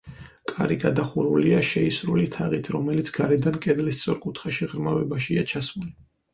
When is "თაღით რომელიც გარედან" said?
2.37-3.61